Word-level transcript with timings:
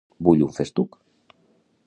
Vull 0.27 0.41
un 0.45 0.55
festuc. 0.55 0.97